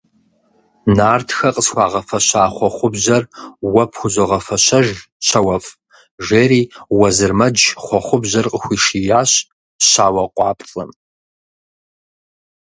Нартхэ 0.97 1.49
къысхуагъэфэща 1.55 2.43
хъуэхъубжьэр 2.55 3.23
уэ 3.71 3.83
пхузогъэфэщэж, 3.91 4.87
щауэфӏ,– 5.27 5.73
жери 6.27 6.61
Уэзырмэдж 6.99 7.61
хъуэхъубжьэр 7.83 8.45
къыхуишиящ 8.51 9.31
щауэ 9.89 10.23
къуапцӏэм. 10.35 10.91